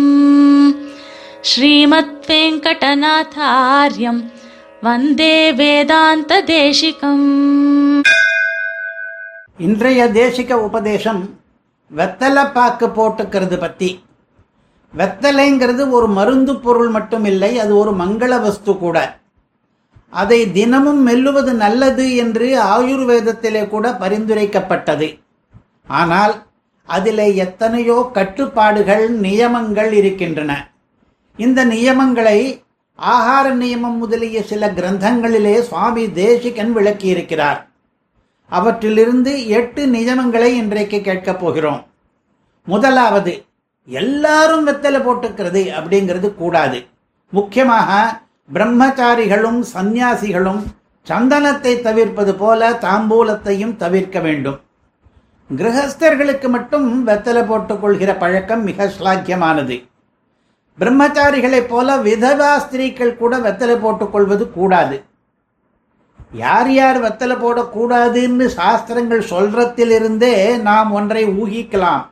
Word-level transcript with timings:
ஸ்ரீமத் 1.41 2.25
வெங்கடநாதாரியம் 2.27 4.31
வந்தே 4.81 5.53
வேதாந்த 5.53 6.43
தேசிகம் 6.43 8.03
இன்றைய 9.57 10.07
தேசிக 10.07 10.53
உபதேசம் 10.53 11.39
வெத்தலை 11.95 12.53
பாக்கு 12.53 12.87
போட்டுக்கிறது 12.87 13.59
பத்தி. 13.59 14.05
வெத்தலைங்கிறது 14.97 15.89
ஒரு 15.89 16.07
மருந்து 16.07 16.59
பொருள் 16.59 16.89
மட்டும் 16.89 17.25
இல்லை 17.25 17.59
அது 17.59 17.77
ஒரு 17.77 17.91
மங்கள 17.91 18.41
வஸ்து 18.41 18.77
கூட. 18.77 19.20
அதை 20.11 20.51
தினமும் 20.51 21.07
மெல்லுவது 21.07 21.51
நல்லது 21.51 22.15
என்று 22.15 22.47
ஆயுர்வேதத்திலே 22.63 23.67
கூட 23.67 23.89
பரிந்துரைக்கப்பட்டது. 23.89 25.19
ஆனால் 25.87 26.43
அதிலே 26.85 27.35
எத்தனையோ 27.35 28.09
கட்டுப்பாடுகள் 28.13 29.11
நியமங்கள் 29.11 29.91
இருக்கின்றன. 29.91 30.71
இந்த 31.37 31.65
நியமங்களை 31.65 32.39
ஆகார 32.95 33.55
நியமம் 33.55 33.97
முதலிய 33.97 34.43
சில 34.43 34.71
கிரந்தங்களிலே 34.71 35.59
சுவாமி 35.61 36.11
தேசிகன் 36.11 36.75
விளக்கியிருக்கிறார். 36.75 37.59
அவற்றிலிருந்து 38.49 39.47
எட்டு 39.47 39.85
நியமங்களை 39.85 40.49
இன்றைக்கு 40.61 41.01
கேட்கப் 41.01 41.39
போகிறோம். 41.39 41.85
முதலாவது 42.65 43.45
எல்லாரும் 43.85 44.67
வெத்தலை 44.67 44.99
போட்டுக்கிறது 45.03 45.61
அப்படிங்கிறது 45.79 46.35
கூடாது. 46.35 46.85
முக்கியமாக 47.29 48.21
பிரம்மச்சாரிகளும் 48.49 49.59
சந்நியாசிகளும் 49.73 50.61
சந்தனத்தை 51.07 51.81
தவிர்ப்பது 51.81 52.33
போல 52.35 52.71
தாம்பூலத்தையும் 52.85 53.75
தவிர்க்க 53.75 54.19
வேண்டும். 54.19 54.57
கிரகஸ்தர்களுக்கு 55.49 56.49
மட்டும் 56.49 57.07
வெத்தலை 57.07 57.43
போட்டுக்கொள்கிற 57.51 58.11
பழக்கம் 58.19 58.63
மிக 58.63 58.85
ஸ்லாக்கியமானது 58.97 59.77
பிரம்மச்சாரிகளைப் 60.79 61.69
போல 61.71 61.97
விதவா 61.97 62.51
ஸ்திரீகள் 62.57 63.17
கூட 63.17 63.37
வெத்தலை 63.37 63.75
போட்டுக்கொள்வது 63.79 64.45
கூடாது. 64.51 64.97
யார் 66.33 66.71
யார் 66.71 66.99
வெத்தலை 67.03 67.35
போடக்கூடாதுன்னு 67.45 68.45
சாஸ்திரங்கள் 68.59 69.23
சொல்றதிலிருந்தே 69.33 70.35
நாம் 70.61 70.91
ஒன்றை 70.91 71.23
ஊகிக்கலாம். 71.41 72.03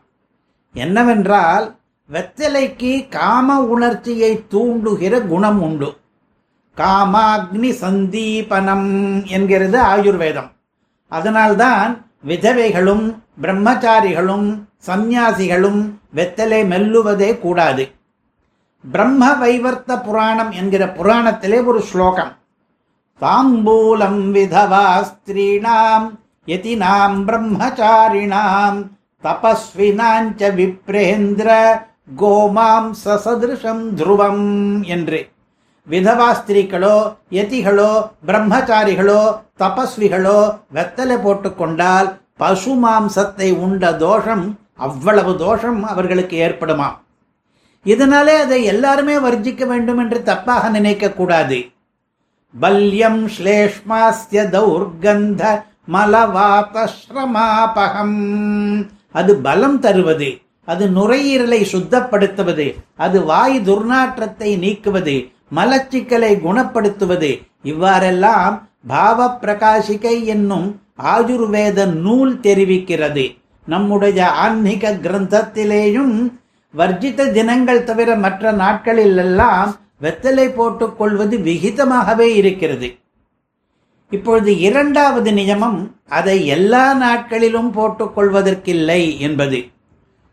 என்னவென்றால் 0.73 1.65
வெத்தலைக்கு 2.09 2.93
காம 3.09 3.61
உணர்ச்சியை 3.73 4.31
தூண்டுகிற 4.51 5.27
குணம் 5.27 5.61
உண்டு. 5.61 5.89
காமாக்னி 6.77 7.71
சந்தீபனம் 7.81 8.89
என்கிறது 9.25 9.81
ஆயுர்வேதம். 9.81 10.49
அதனால்தான் 11.07 12.05
விதவைகளும் 12.27 13.21
பிரம்மச்சாரிகளும் 13.41 14.63
சந்நியாசிகளும் 14.87 15.81
வெத்தலை 16.15 16.61
மெல்லுவதே 16.71 17.39
கூடாது. 17.39 17.91
பிரம்ம 18.91 19.33
வைவர்த்த 19.33 19.97
புராணம் 19.99 20.51
என்கிற 20.51 20.85
புராணத்திலே 20.85 21.65
ஒரு 21.65 21.81
ஸ்லோகம். 21.81 22.31
தாம்பூலம் 23.21 24.21
விதவா 24.35 25.05
ஸ்திரீணாம் 25.09 26.07
யதினாம் 26.45 27.17
பிரம்மச்சாரிணாம் 27.27 28.79
தபஸ்வினாஞ்ச 29.23 30.41
விப்ரேந்திர 30.59 31.49
கோமாம் 32.17 32.91
சசதிருஷம் 33.05 33.83
துருவம் 33.95 34.47
என்று. 34.85 35.29
விதவாஸ்திரிகளோ 35.89 37.15
யதிகளோ 37.31 38.11
பிரம்மச்சாரிகளோ 38.27 39.41
தபஸ்விகளோ 39.59 40.59
வெத்தலை 40.75 41.17
போட்டுக்கொண்டால் 41.25 42.17
பசு 42.37 42.73
மாம்சத்தை 42.83 43.65
உண்ட 43.65 43.97
தோஷம் 43.97 44.57
அவ்வளவு 44.87 45.37
தோஷம் 45.37 45.83
அவர்களுக்கு 45.83 46.47
ஏற்படுமாம் 46.47 46.97
இதனாலே 47.85 48.43
அதை 48.43 48.63
எல்லாருமே 48.63 49.17
வர்ஜிக்க 49.17 49.67
வேண்டும் 49.67 49.97
என்று 49.97 50.23
தப்பாக 50.25 50.77
நினைக்கக்கூடாது. 50.77 51.71
பல்யம் 52.53 53.29
ஸ்லேஷ்மாஸ்ய 53.35 54.55
தௌர்கந்த 54.55 55.65
மலவாதஸ்ரமாபகம். 55.93 58.85
அது 59.11 59.41
பலம் 59.45 59.79
தருவது 59.79 60.41
அது 60.67 60.87
நுரையீரலை 60.87 61.61
சுத்தப்படுத்துவது 61.73 62.75
அது 62.95 63.25
வாய் 63.25 63.59
துர்நாற்றத்தை 63.59 64.63
நீக்குவது 64.63 65.31
மலச்சிக்கலை 65.55 66.31
குணப்படுத்துவது. 66.39 67.47
இவ்வாறெல்லாம் 67.63 68.69
பாவ 68.87 69.37
பிரகாசிகை 69.41 70.23
என்னும் 70.23 70.81
ஆயுர்வேத 71.03 71.85
நூல் 71.85 72.39
தெரிவிக்கிறது. 72.39 73.37
நம்முடைய 73.65 74.29
ஆன்மீக 74.29 74.91
கிரந்தத்திலேயும் 74.91 76.33
வர்ஜித 76.77 77.31
தினங்கள் 77.31 77.83
தவிர 77.83 78.15
மற்ற 78.15 78.51
நாட்களில் 78.51 79.17
எல்லாம் 79.17 79.75
வெத்தலை 80.01 80.49
போட்டுக் 80.49 80.97
கொள்வது 80.97 81.37
விகிதமாகவே 81.37 82.27
இருக்கிறது. 82.35 82.97
இப்பொழுது 84.09 84.57
இரண்டாவது 84.57 85.31
நியமம் 85.31 85.91
அதை 86.09 86.45
எல்லா 86.45 86.93
நாட்களிலும் 86.93 87.71
போட்டுக் 87.71 88.19
கொள்வதற்கில்லை 88.19 89.19
என்பது. 89.19 89.65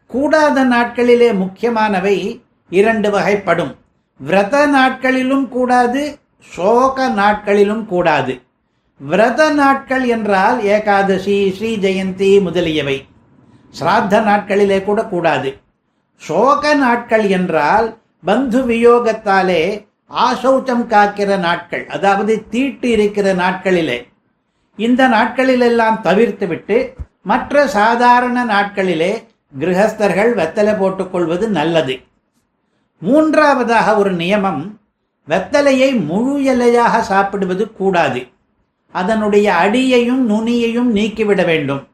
கூடாத 0.06 0.64
நாட்களிலே 0.64 1.32
முக்கியமானவை 1.32 2.42
இரண்டு 2.70 3.10
வகைப்படும். 3.10 3.74
விரத 4.20 4.66
நாட்களிலும் 4.66 5.48
கூடாது 5.48 6.18
சோக 6.38 7.08
நாட்களிலும் 7.08 7.86
கூடாது. 7.86 8.34
விரத 9.00 9.50
நாட்கள் 9.50 10.04
என்றால் 10.06 10.62
ஏகாதசி 10.64 11.36
ஸ்ரீ 11.56 11.70
ஜெயந்தி 11.76 12.40
முதலியவை. 12.40 12.96
சிராத்த 13.80 14.20
நாட்களிலே 14.30 14.78
கூட 14.84 15.04
கூடாது. 15.04 15.50
சோக 16.16 16.74
நாட்கள் 16.74 17.28
என்றால் 17.28 17.96
பந்து 18.24 18.60
வியோகத்தாலே 18.66 19.62
ஆசௌச்சம் 20.10 20.84
காக்கிற 20.92 21.38
நாட்கள் 21.38 21.86
அதாவது 21.86 22.48
தீட்டு 22.48 22.90
இருக்கிற 22.90 23.34
நாட்களிலே. 23.34 23.98
இந்த 24.76 25.08
நாட்களிலெல்லாம் 25.08 26.02
தவிர்த்துவிட்டு 26.02 26.76
மற்ற 27.22 27.66
சாதாரண 27.66 28.44
நாட்களிலே 28.44 29.12
கிரகஸ்தர்கள் 29.58 30.32
வெத்தலை 30.40 30.74
போட்டுக்கொள்வது 30.78 31.48
நல்லது. 31.48 31.94
மூன்றாவதாக 32.98 33.96
ஒரு 33.96 34.14
நியமம் 34.14 34.70
வெத்தலையை 35.28 36.04
முழு 36.04 36.54
இலையாக 36.54 37.00
சாப்பிடுவது 37.00 37.72
கூடாது. 37.72 38.26
அதனுடைய 38.92 39.54
அடியையும் 39.54 40.30
நுனியையும் 40.30 40.90
நீக்கிவிட 40.90 41.44
வேண்டும். 41.44 41.88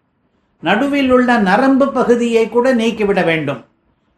நடுவில் 0.60 1.10
உள்ள 1.10 1.38
நரம்பு 1.38 1.92
பகுதியை 1.92 2.48
கூட 2.48 2.74
நீக்கிவிட 2.74 3.24
வேண்டும். 3.24 3.64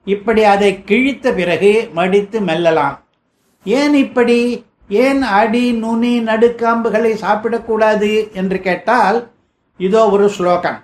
இப்படி 0.04 0.44
அதை 0.44 0.84
கிழித்த 0.84 1.32
பிறகு 1.32 1.90
மடித்து 1.92 2.40
மெல்லலாம். 2.40 3.02
ஏன் 3.64 3.94
இப்படி? 3.94 4.64
ஏன் 4.88 5.22
அடி 5.22 5.72
நுனி 5.72 6.20
நடுக்காம்புகளை 6.20 7.12
சாப்பிடக்கூடாது 7.20 8.32
என்று 8.32 8.60
கேட்டால் 8.60 9.30
இதோ 9.76 10.10
ஒரு 10.10 10.28
ஸ்லோகம். 10.28 10.82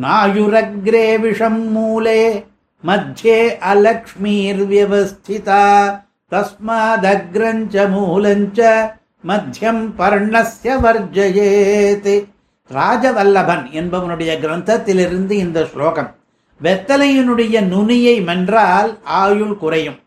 நாயுரக்ரே 0.00 1.18
விஷம் 1.18 1.76
மூலே 1.76 2.44
மத்தியே 2.86 3.58
அலக்ஷ்மீர் 3.58 4.60
வியவஸ்திதா 4.70 6.00
தஸ்மாதக்ரஞ்ச 6.30 7.88
மூலஞ்ச 7.90 8.90
மத்தியம் 9.26 9.92
பர்ணஸ்ய 9.98 10.78
வர்ஜயேத் 10.82 12.24
ராஜவல்லபன் 12.70 13.70
என்பவனுடைய 13.70 14.38
கிரந்தத்திலிருந்து 14.38 15.30
இந்த 15.30 15.66
ஸ்லோகம். 15.66 16.14
வெத்தலையினுடைய 16.62 17.60
நுனியை 17.60 18.20
மென்றால் 18.20 19.02
ஆயுள் 19.02 19.56
குறையும். 19.56 19.98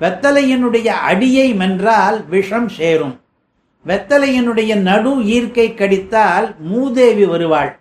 வெத்தலையினுடைய 0.00 0.86
அடியை 0.86 1.54
மென்றால் 1.54 2.24
விஷம் 2.28 2.68
சேரும். 2.68 3.20
வெத்தலையினுடைய 3.86 4.76
நடு 4.76 5.18
ஈர்க்கை 5.18 5.74
கடித்தால் 5.74 6.58
மூதேவி 6.58 7.24
வருவாள். 7.24 7.78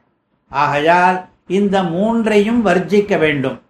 ஆகையால் 0.49 1.25
இந்த 1.47 1.83
மூன்றையும் 1.83 2.65
வர்ஜிக்க 2.65 3.17
வேண்டும். 3.17 3.61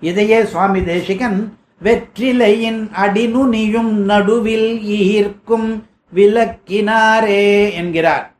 இதையே 0.00 0.44
சுவாமி 0.44 0.84
தேசிகன் 0.84 1.58
வெற்றிலையின் 1.84 2.90
அடிநுனியும் 3.04 3.92
நடுவில் 4.10 4.82
ஈர்க்கும் 4.82 5.86
விளக்கினாரே 6.14 7.72
என்கிறார். 7.72 8.34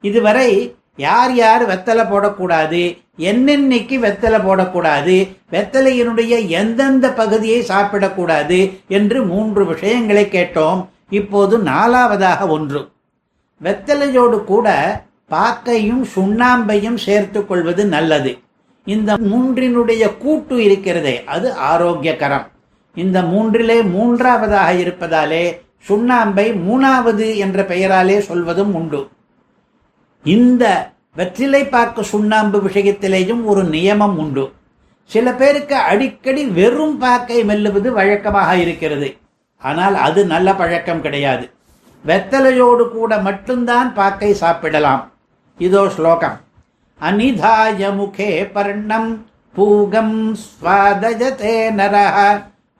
இதுவரை 0.00 0.76
யார் 0.96 1.34
யார் 1.34 1.62
வெத்தலை 1.68 2.04
போடக்கூடாது 2.10 2.82
என்னென்னைக்கு 3.16 3.98
வெத்தலை 3.98 4.40
போடக்கூடாது 4.48 5.16
வெத்தலையினுடைய 5.50 6.48
எந்தெந்த 6.48 7.12
பகுதியை 7.12 7.64
சாப்பிடக்கூடாது 7.68 8.58
என்று 8.88 9.24
மூன்று 9.24 9.66
விஷயங்களை 9.66 10.24
கேட்டோம். 10.24 10.86
இப்போது 11.10 11.58
நாலாவதாக 11.58 12.48
ஒன்று. 12.48 12.88
வெத்தலையோடு 13.62 14.44
கூட 14.44 14.68
பாக்கையும் 15.30 16.04
சுண்ணாம்பையும் 16.14 16.96
சேர்த்து 16.96 17.46
கொள்வது 17.46 17.86
நல்லது. 17.86 18.38
இந்த 18.86 19.16
மூன்றினுடைய 19.30 20.04
கூட்டு 20.18 20.56
இருக்கிறதே 20.64 21.24
அது 21.34 21.48
ஆரோக்கியகரம். 21.72 22.46
இந்த 22.94 23.22
மூன்றிலே 23.22 23.76
மூன்றாவதாக 23.94 24.72
இருப்பதாலே 24.72 25.44
சுண்ணாம்பை 25.88 26.46
மூணாவது 26.66 27.26
என்ற 27.36 27.62
பெயராலே 27.62 28.18
சொல்வதும் 28.18 28.74
உண்டு. 28.74 29.00
இந்த 30.24 30.64
வெற்றிலை 31.14 31.62
பாக்கு 31.64 32.04
சுண்ணாம்பு 32.04 32.58
விஷயத்திலேயும் 32.60 33.42
ஒரு 33.44 33.62
நியமம் 33.64 34.16
உண்டு. 34.16 34.44
சில 35.10 35.32
பேருக்கு 35.32 35.76
அடிக்கடி 35.76 36.44
வெறும் 36.44 36.96
பாக்கை 36.98 37.44
மெல்லுவது 37.44 37.88
வழக்கமாக 37.88 38.56
இருக்கிறது. 38.56 39.08
ஆனால் 39.58 39.94
அது 40.06 40.26
நல்ல 40.26 40.54
பழக்கம் 40.54 41.00
கிடையாது. 41.00 41.50
வெத்தலையோடு 42.06 42.84
கூட 42.88 43.18
மட்டும்தான் 43.18 43.94
பாக்கை 43.94 44.34
சாப்பிடலாம். 44.34 45.12
இதோ 45.58 45.88
ஸ்லோகம். 45.88 46.36
அனிதாய 47.00 47.92
முகே 47.92 48.50
பர்ணம் 48.54 49.10
பூகம் 49.54 50.34
ஸ்வாதஜதே 50.34 51.70
நரஹ 51.70 52.16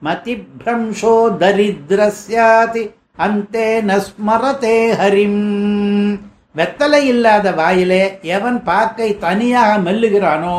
மதிப்ரம்சோ 0.01 1.37
தரித்ரஸ்யாதி 1.39 2.83
அந்தே 3.17 3.81
நஸ்மரதே 3.81 4.93
ஹரிம். 4.93 5.41
வெத்தலை 6.55 7.01
இல்லாத 7.03 7.51
வாயிலே 7.51 8.19
எவன் 8.21 8.63
பாக்கை 8.63 9.17
தனியாக 9.17 9.77
மெல்லுகிறானோ 9.77 10.57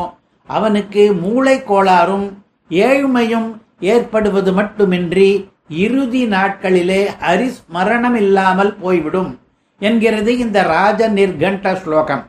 அவனுக்கு 0.49 1.12
மூளை 1.14 1.62
கோளாறும் 1.64 2.26
ஏழ்மையும் 2.70 3.49
ஏற்படுவது 3.81 4.52
மட்டுமின்றி 4.52 5.29
இறுதி 5.69 6.26
நாட்களிலே 6.26 7.09
ஹரிஸ்மரணம் 7.20 8.14
இல்லாமல் 8.14 8.75
போய்விடும் 8.75 9.38
என்கிறது 9.81 10.38
இந்த 10.38 10.62
ராஜ 10.62 11.09
நிர்கண்ட 11.09 11.75
ஸ்லோகம். 11.75 12.25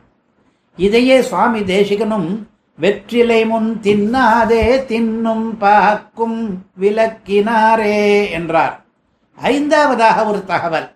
இதையே 0.78 1.22
சுவாமி 1.22 1.60
தேசிகனும் 1.60 2.42
வெற்றிலை 2.76 3.46
முன் 3.46 3.80
தின்னாதே 3.82 4.64
தின்னும் 4.90 5.46
பாக்கும் 5.58 6.64
விளக்கினாரே 6.80 8.30
என்றார். 8.30 8.84
ஐந்தாவதாக 9.42 10.24
ஒரு 10.24 10.44
தகவல். 10.44 10.90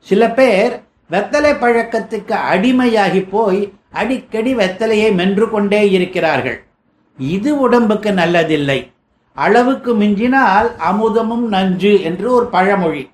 சில 0.00 0.30
பேர் 0.30 0.82
வெத்தலை 1.10 1.52
பழக்கத்துக்கு 1.58 2.36
அடிமையாகி 2.52 3.28
போய் 3.30 3.72
அடிக்கடி 3.90 4.56
வெத்தலையை 4.56 5.14
மென்று 5.14 5.50
கொண்டே 5.50 5.90
இருக்கிறார்கள். 5.90 6.64
இது 7.18 7.60
உடம்புக்கு 7.60 8.10
நல்லதில்லை. 8.10 8.92
அளவுக்கு 9.34 9.96
மிஞ்சினால் 9.96 10.70
அமுதமும் 10.90 11.48
நஞ்சு 11.48 12.02
என்று 12.02 12.32
ஒரு 12.32 12.46
பழமொழி. 12.46 13.10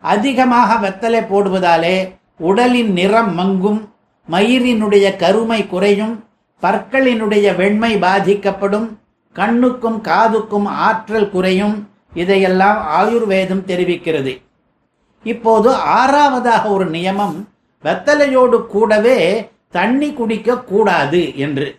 அதிகமாக 0.00 0.88
வெத்தலை 0.88 1.26
போடுவதாலே 1.26 2.14
உடலின் 2.38 2.92
நிறம் 2.92 3.38
மங்கும். 3.38 3.80
மயிரினுடைய 4.30 5.16
கருமை 5.16 5.66
குறையும் 5.66 6.24
பற்களினுடைய 6.62 7.56
வெண்மை 7.56 7.96
பாதிக்கப்படும் 7.96 8.98
கண்ணுக்கும் 9.32 10.02
காதுக்கும் 10.02 10.64
ஆற்றல் 10.64 11.30
குறையும் 11.30 11.88
இதையெல்லாம் 12.14 12.78
ஆயுர்வேதம் 12.98 13.66
தெரிவிக்கிறது. 13.66 14.42
இப்போது 15.22 15.70
ஆறாவதாக 15.70 16.64
ஒரு 16.68 16.90
நியமம் 16.90 17.36
வெத்தலையோடு 17.84 18.66
கூடவே 18.66 19.50
தண்ணி 19.70 20.12
குடிக்க 20.12 20.58
கூடாது 20.58 21.36
என்று. 21.36 21.78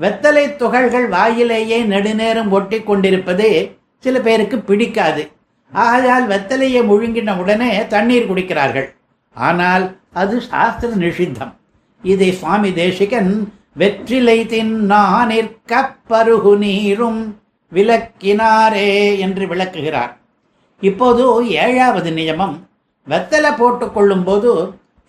வெத்தலை 0.00 0.56
துகள்கள் 0.56 1.08
வாயிலேயே 1.08 1.78
நெடுநேரம் 1.84 2.50
ஒட்டி 2.50 2.82
கொண்டிருப்பது 2.82 3.76
சில 3.98 4.20
பேருக்கு 4.20 4.58
பிடிக்காது. 4.58 5.30
ஆகையால் 5.72 6.28
வெத்தலையை 6.28 6.82
முழுங்கின 6.90 7.36
உடனே 7.36 7.86
தண்ணீர் 7.86 8.28
குடிக்கிறார்கள். 8.30 8.88
ஆனால் 9.34 9.96
அது 10.12 10.40
சாஸ்திர 10.40 10.92
நிஷித்தம். 10.94 11.54
இதை 12.12 12.28
சுவாமி 12.40 12.70
தேசிகன் 12.72 13.30
வெற்றிலை 13.80 14.38
தின்னானிற்க 14.52 15.72
பருகு 16.10 16.52
நீரும் 16.62 17.20
விளக்கினாரே 17.72 18.90
என்று 19.24 19.44
விளக்குகிறார். 19.52 20.12
இப்போது 20.82 21.24
ஏழாவது 21.66 22.10
நியமம். 22.18 22.56
வெத்தலை 23.08 23.50
போட்டுக்கொள்ளும் 23.60 24.24
போது 24.24 24.52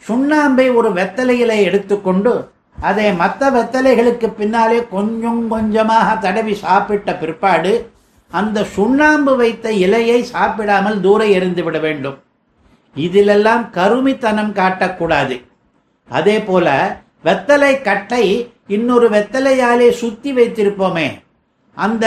சுண்ணாம்பை 0.03 0.67
ஒரு 0.79 0.89
வெத்தலையில 0.97 1.51
எடுத்துக்கொண்டு 1.67 2.33
அதை 2.79 3.05
மற்ற 3.13 3.49
வெத்தலைகளுக்கு 3.55 4.27
பின்னாலே 4.39 4.79
கொஞ்சம் 4.95 5.41
கொஞ்சமாக 5.53 6.09
தடவி 6.25 6.55
சாப்பிட்ட 6.65 7.15
பிற்பாடு 7.21 7.73
அந்த 8.31 8.63
சுண்ணாம்பு 8.75 9.33
வைத்த 9.35 9.71
இலையை 9.85 10.19
சாப்பிடாமல் 10.33 11.01
தூர 11.01 11.21
எறிந்து 11.37 11.63
விட 11.63 11.77
வேண்டும். 11.79 12.17
இதிலெல்லாம் 12.95 13.63
கருமித்தனம் 13.77 14.53
காட்டக்கூடாது. 14.59 15.35
அதே 16.09 16.43
போல 16.43 16.67
வெத்தலை 17.23 17.81
கட்டை 17.81 18.51
இன்னொரு 18.67 19.09
வெத்தலையாலே 19.09 19.89
சுத்தி 19.89 20.35
வைத்திருப்போமே 20.35 21.21
அந்த 21.75 22.05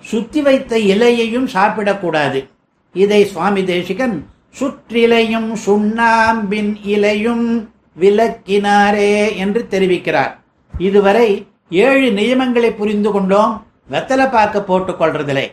சுத்தி 0.00 0.42
வைத்த 0.42 0.78
இலையையும் 0.78 1.48
சாப்பிடக்கூடாது. 1.54 2.48
இதை 2.92 3.24
சுவாமி 3.24 3.64
தேசிகன் 3.64 4.26
சுற்றிலையும் 4.60 5.54
சுண்ணாம்பின் 5.66 6.76
இலையும் 6.82 7.72
விளக்கினாரே 8.00 9.36
என்று 9.36 9.66
தெரிவிக்கிறார். 9.70 10.32
இதுவரை 10.78 11.46
ஏழு 11.70 12.10
நியமங்களை 12.10 12.70
புரிந்து 12.70 13.10
கொண்டோம். 13.10 13.66
வெத்தலை 13.90 14.30
பாக்க 14.30 14.64
போட்டுக்கொள்றதில்லை 14.68 15.52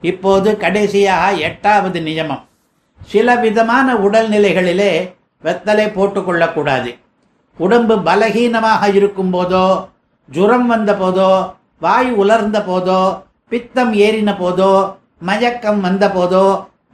இப்போது 0.00 0.56
கடைசியாக 0.56 1.32
எட்டாவது 1.32 2.00
நியமம். 2.00 2.42
சில 3.04 3.36
விதமான 3.36 3.94
உடல்நிலைகளிலே 3.94 5.14
வெத்தலை 5.44 5.86
போட்டுக்கொள்ளக்கூடாது 5.96 6.98
உடம்பு 7.64 7.94
பலகீனமாக 8.08 8.82
இருக்கும் 8.98 9.32
போதோ 9.34 9.66
ஜுரம் 10.28 10.66
வந்த 10.72 10.90
போதோ 11.02 11.30
வாய் 11.84 12.10
உலர்ந்த 12.22 12.58
போதோ 12.68 13.00
பித்தம் 13.52 13.92
ஏறின 14.06 14.30
போதோ 14.42 14.72
மயக்கம் 15.28 15.80
வந்த 15.86 16.04
போதோ 16.16 16.46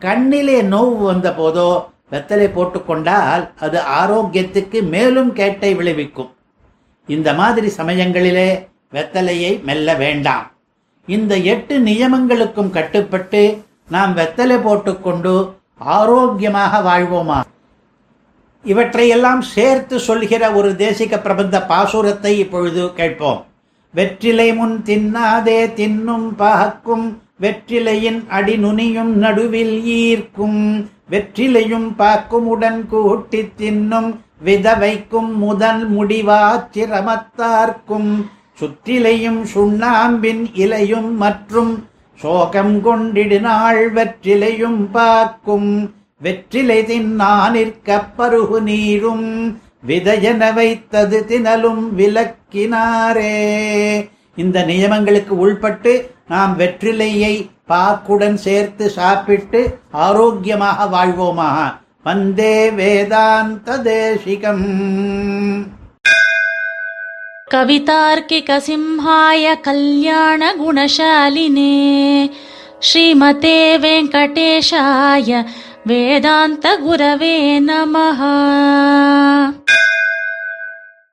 கண்ணிலே 0.05 0.59
நோவு 0.75 1.03
வந்த 1.11 1.29
போதோ 1.41 1.69
வெத்தலை 2.13 2.47
போட்டுக்கொண்டால் 2.57 3.45
அது 3.65 3.79
ஆரோக்கியத்துக்கு 4.01 4.79
மேலும் 4.95 5.31
கேட்டை 5.39 5.71
விளைவிக்கும். 5.79 6.31
இந்த 7.09 7.29
மாதிரி 7.41 7.69
சமயங்களிலே 7.79 8.49
வெத்தலையை 8.97 9.53
மெல்ல 9.69 9.95
வேண்டாம். 10.03 10.45
இந்த 11.09 11.33
எட்டு 11.53 11.75
நியமங்களுக்கும் 11.89 12.71
கட்டுப்பட்டு 12.77 13.43
நாம் 13.95 14.13
வெத்தலை 14.17 14.59
போட்டுக்கொண்டு 14.67 15.35
ஆரோக்கியமாக 15.97 16.81
வாழ்வோமா? 16.89 17.39
இவற்றையெல்லாம் 18.65 19.45
சேர்த்து 19.55 20.01
சொல்கிற 20.01 20.53
ஒரு 20.53 20.73
தேசிக 20.73 21.21
பிரபந்த 21.21 21.65
பாசுரத்தை 21.69 22.45
இப்பொழுது 22.45 22.95
கேட்போம். 22.95 23.45
வெற்றிலை 23.95 24.53
முன் 24.53 24.83
தின்னாதே 24.87 25.75
தின்னும் 25.75 26.37
பாக்கும் 26.37 27.21
வெற்றிலையின் 27.41 28.25
அடிநுனியும் 28.31 29.15
நடுவில் 29.15 29.85
ஈர்க்கும் 29.85 30.87
வெற்றிலையும் 31.11 31.97
பாக்கும் 31.97 32.47
உடன் 32.47 32.89
கூட்டி 32.89 33.53
தின்னும் 33.57 34.19
விதவைக்கும் 34.45 35.37
முதல் 35.37 35.97
முடிவாச்சிரமத்தார்க்கும் 35.97 38.27
சுற்றிலையும் 38.61 39.45
சுண்ணாம்பின் 39.55 40.55
இலையும் 40.55 41.17
மற்றும் 41.17 41.87
சோகம் 42.21 42.81
கொண்டிடினாள் 42.81 43.91
வெற்றிலையும் 43.91 44.91
பாக்கும் 44.91 45.93
வெற்றிலை 46.22 46.80
தின்னானிற்க 46.84 47.98
பருகு 48.18 48.60
நீரும் 48.62 49.28
விதையென 49.88 50.52
வைத்தது 50.54 51.20
தினலும் 51.30 51.84
விளக்கினாரே 52.00 53.36
இந்த 54.38 54.58
நியமங்களுக்கு 54.66 55.36
உள்பட்டு 55.38 55.94
நாம் 56.28 56.54
வெற்றிலையை 56.56 57.34
பாக்குடன் 57.66 58.38
சேர்த்து 58.38 58.86
சாப்பிட்டு 58.92 59.62
ஆரோக்கியமாக 60.04 60.88
வாழ்வோமாக 60.88 61.68
வந்தே 62.06 62.56
வேதாந்த 62.78 63.78
தேசிகம் 63.86 64.66
कवितार्किकसिंहाय 67.52 69.46
कल्याणगुणशालिने 69.64 70.66
श्रीमते 72.82 73.56
वेङ्कटेशाय 73.84 75.32
వేదాంత 75.87 76.67
గురవే 76.83 77.59
నమ. 77.59 77.95